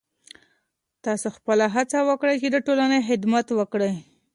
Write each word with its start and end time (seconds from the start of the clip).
تاسو 1.05 1.27
خپله 1.37 1.65
هڅه 1.75 1.99
وکړئ 2.09 2.35
چې 2.41 2.47
د 2.51 2.55
ټولنې 2.67 2.99
خدمت 3.07 3.47
وکړئ. 3.59 3.93